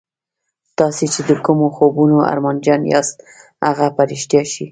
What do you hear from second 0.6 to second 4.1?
تاسې چې د کومو خوبونو ارمانجن یاست هغه به